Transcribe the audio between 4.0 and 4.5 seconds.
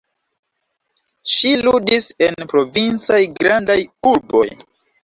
urboj.